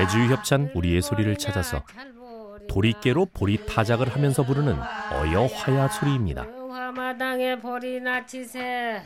애주협찬 0.00 0.70
우리의 0.74 1.02
소리를 1.02 1.36
찾아서 1.36 1.82
도리깨로 2.68 3.26
보리 3.34 3.58
타작을 3.66 4.08
하면서 4.08 4.42
부르는 4.42 4.78
어여 5.12 5.46
화야 5.46 5.88
소리입니다. 5.88 6.46
화마당에 6.70 7.58
보리 7.58 8.00
나치세 8.00 9.02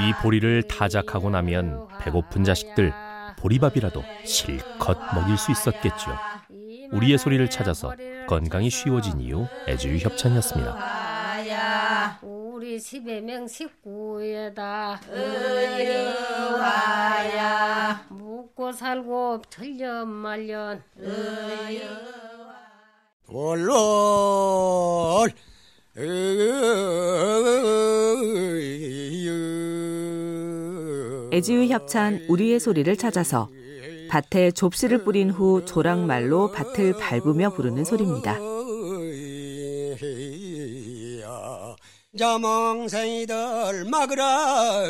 이 0.00 0.12
보리를 0.22 0.62
타작하고 0.62 1.28
나면 1.30 1.86
배고픈 2.00 2.44
자식들 2.44 2.92
보리밥이라도 3.38 4.02
실컷 4.24 4.98
먹일 5.14 5.36
수 5.36 5.52
있었겠죠. 5.52 6.16
우리의 6.92 7.18
소리를 7.18 7.50
찾아서 7.50 7.92
건강이 8.26 8.70
쉬워진 8.70 9.20
이유 9.20 9.46
애주유 9.68 9.98
협찬이었습니다. 9.98 11.10
우리 12.22 12.76
10여 12.76 13.48
식구에다 13.48 15.00
의화야 15.10 16.60
묵고 18.70 18.72
살고 18.72 19.42
틀려 19.50 20.04
말년. 20.04 20.82
월월 23.26 25.30
애지유 31.32 31.66
협찬 31.66 32.26
우리의 32.28 32.58
소리를 32.58 32.96
찾아서 32.96 33.48
밭에 34.08 34.50
좁씨를 34.52 35.04
뿌린 35.04 35.30
후 35.30 35.64
조랑말로 35.64 36.50
밭을 36.52 36.94
밟으며 36.98 37.50
부르는 37.50 37.84
소리입니다. 37.84 38.38
자몽생이들 42.18 43.84
막으라 43.88 44.82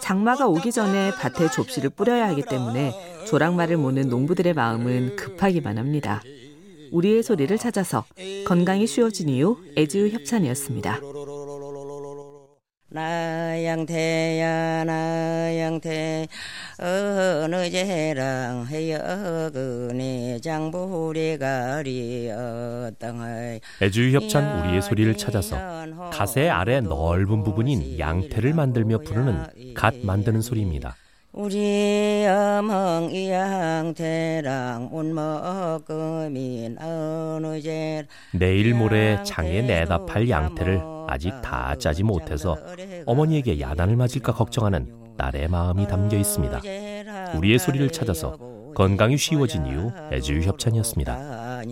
장마가 0.00 0.46
오기 0.48 0.70
전에 0.72 1.12
밭에 1.12 1.50
좁씨를 1.50 1.90
뿌려야 1.90 2.28
하기 2.28 2.42
때문에 2.42 3.24
조랑말을 3.26 3.76
모는 3.78 4.08
농부들의 4.08 4.52
마음은 4.52 5.16
급하기만 5.16 5.78
합니다. 5.78 6.22
우리의 6.92 7.22
소리를 7.22 7.56
찾아서 7.58 8.04
건강이 8.46 8.86
쉬워진 8.86 9.28
이유 9.28 9.56
애지우 9.76 10.08
협찬이었습니다. 10.08 11.00
나양태야 12.94 14.84
나양태 14.84 16.28
어느 16.78 17.70
제랑 17.70 18.66
해여 18.66 19.50
그네 19.52 20.40
장부리가리 20.40 22.30
어땅의 22.30 23.60
애주유 23.82 24.16
협찬 24.16 24.60
우리의 24.66 24.82
소리를 24.82 25.16
찾아서 25.16 25.56
가세 26.12 26.48
아래 26.48 26.80
넓은 26.80 27.44
부분인 27.44 27.98
양태를 27.98 28.54
만들며 28.54 28.98
부르는 28.98 29.74
갓 29.74 29.94
만드는 29.96 30.40
소리입니다. 30.40 30.96
우리 31.32 32.24
어멍 32.28 33.10
이양태랑 33.12 34.90
운먹금인 34.92 36.78
어느 36.80 37.60
제 37.60 38.06
내일 38.32 38.74
모레 38.74 39.22
장에 39.24 39.62
내다 39.62 40.06
팔 40.06 40.28
양태를 40.30 40.80
아직 41.08 41.30
다 41.42 41.74
짜지 41.76 42.04
못해서 42.04 42.56
어머니에게 43.06 43.58
야단을 43.60 43.96
맞을까 43.96 44.32
걱정하는 44.32 45.03
딸의 45.16 45.48
마음이 45.48 45.86
담겨 45.86 46.16
있습니다. 46.16 46.60
우리의 47.36 47.58
소리를 47.58 47.88
찾아서 47.90 48.36
건강이 48.74 49.16
쉬워진 49.16 49.66
이유 49.66 49.90
애주유 50.12 50.42
협찬이었습니다. 50.42 51.62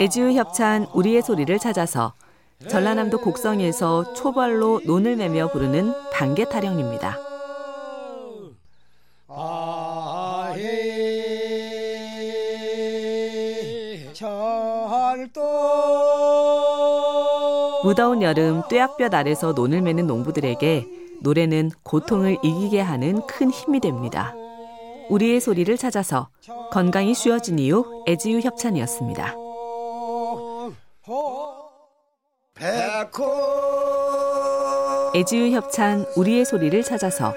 애지우 0.00 0.32
협찬 0.32 0.86
우리의 0.92 1.22
소리를 1.22 1.56
찾아서 1.58 2.12
전라남도 2.68 3.18
곡성에서 3.18 4.14
초벌로 4.14 4.82
논을 4.86 5.16
매며 5.16 5.50
부르는 5.50 5.92
반개 6.12 6.48
타령입니다. 6.48 7.31
무더운 17.82 18.22
여름 18.22 18.62
뙤약볕 18.68 19.12
아래서 19.12 19.52
논을 19.52 19.82
매는 19.82 20.06
농부들에게 20.06 20.86
노래는 21.22 21.70
고통을 21.82 22.36
이기게 22.42 22.80
하는 22.80 23.26
큰 23.26 23.50
힘이 23.50 23.80
됩니다. 23.80 24.34
우리의 25.08 25.40
소리를 25.40 25.76
찾아서 25.76 26.28
건강이 26.70 27.14
쉬워진 27.14 27.58
이유 27.58 27.84
애지유 28.08 28.40
협찬이었습니다. 28.40 29.34
애지유 35.14 35.50
협찬 35.54 36.06
우리의 36.16 36.44
소리를 36.44 36.82
찾아서 36.84 37.34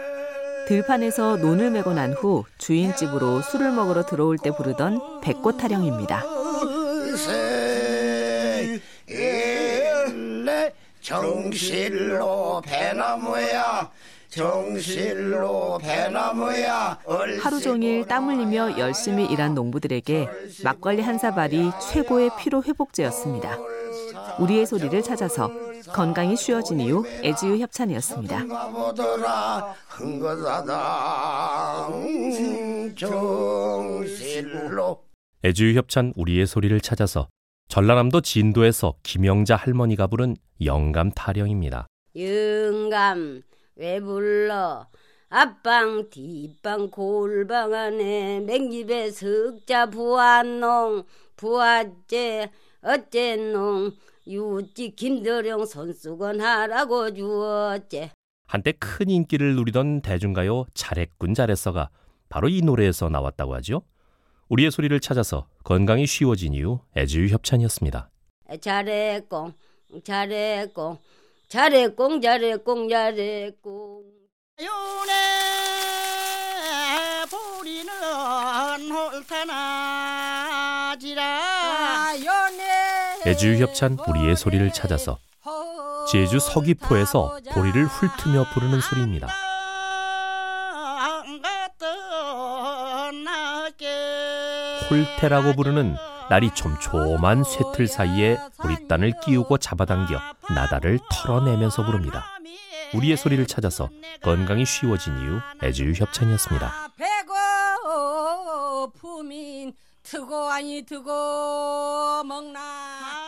들판에서 0.68 1.38
논을 1.38 1.72
메고 1.72 1.94
난 1.94 2.14
후 2.14 2.44
주인집으로 2.58 3.42
술을 3.42 3.72
먹으러 3.72 4.06
들어올 4.06 4.38
때 4.38 4.52
부르던 4.52 5.22
백꽃 5.22 5.58
타령입니다. 5.58 6.35
정실로 11.06 12.62
배나무야 12.66 13.92
정실로 14.30 15.78
배나무야 15.78 16.98
하루 17.42 17.62
종일 17.62 18.06
땀 18.06 18.28
흘리며 18.28 18.80
열심히 18.80 19.26
일한 19.26 19.54
농부들에게 19.54 20.28
막걸리 20.64 21.02
한 21.02 21.18
사발이 21.18 21.72
최고의 21.92 22.32
피로 22.40 22.64
회복제였습니다. 22.64 23.58
우리의 24.40 24.66
소리를 24.66 25.02
찾아서 25.04 25.52
건강이 25.94 26.36
쉬워진 26.36 26.80
이유 26.80 27.06
애지유 27.24 27.60
협찬이었습니다. 27.60 28.46
애주유 35.46 35.78
협찬 35.78 36.12
우리의 36.16 36.48
소리를 36.48 36.82
찾아서 36.82 37.28
전라남도 37.68 38.22
진도에서 38.22 38.96
김영자 39.04 39.56
할머니가 39.56 40.08
부른 40.08 40.36
영감 40.64 41.12
타령입니다. 41.12 41.86
영감 42.16 43.44
왜 43.76 44.00
불러 44.00 44.88
앞방 45.30 46.10
뒷방 46.10 46.90
골방 46.90 47.76
안에 47.76 48.40
맹집에 48.40 49.12
석자 49.12 49.92
부안농 49.92 51.04
부화째 51.36 52.50
어째농 52.82 53.92
유지 54.26 54.96
김대령 54.96 55.68
손수건 55.68 56.42
하라고 56.42 57.14
주었제 57.14 58.10
한때 58.48 58.72
큰 58.72 59.12
인기를 59.12 59.56
누리던 59.56 60.02
대중가요 60.02 60.66
잘했군 60.74 61.36
잘했어가 61.36 61.92
바로 62.30 62.50
이 62.50 62.62
노래에서 62.62 63.10
나왔다고 63.10 63.54
하죠. 63.56 63.84
우리의 64.50 64.72
소리를 64.72 64.98
찾아서 65.00 65.48
건강이 65.64 66.06
쉬워진 66.06 66.54
이유 66.54 66.80
애주유 66.96 67.34
협찬이었습니다. 67.34 68.10
잘했공 68.62 69.54
잘했공 70.04 70.98
잘했공 71.48 72.22
잘했공 72.22 72.90
잘했공 72.90 74.04
요네 74.62 75.14
보리는 77.32 77.92
홀타나지라 78.92 80.06
애주유 83.26 83.64
협찬 83.64 83.98
우리의 84.08 84.36
소리를 84.36 84.72
찾아서 84.72 85.18
제주 86.12 86.40
서귀포에서 86.40 87.40
보리를 87.52 87.86
훑으며 87.88 88.46
부르는 88.54 88.80
소리입니다. 88.80 89.28
홀태라고 94.96 95.56
부르는 95.56 95.98
날이 96.30 96.50
촘촘한 96.56 97.44
쇠틀 97.44 97.88
사이에 97.88 98.38
보리단을 98.58 99.12
끼우고 99.24 99.58
잡아당겨 99.58 100.18
나다를 100.54 101.00
털어내면서 101.12 101.86
부릅니다. 101.86 102.26
우리의 102.94 103.18
소리를 103.18 103.46
찾아서 103.46 103.90
건강이 104.24 104.66
쉬워진 104.66 105.18
이유 105.18 105.40
애주유 105.62 105.92
협찬이었습니다. 105.94 106.94
배고픔인 108.88 109.74
트고 110.04 110.50
아니 110.50 110.84
트고 110.84 112.24
먹나 112.24 113.25